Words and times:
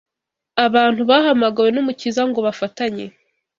Abantu 0.65 1.01
bahamagawe 1.09 1.69
n’Umukiza 1.71 2.21
ngo 2.29 2.39
bafatanye 2.47 3.05